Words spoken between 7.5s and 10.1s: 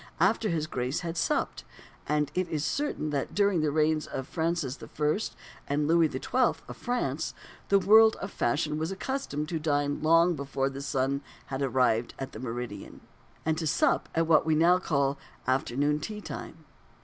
the world of fashion was accustomed to dine